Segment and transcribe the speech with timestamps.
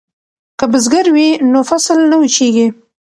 [0.59, 2.67] که بزګر وي نو فصل نه وچیږي.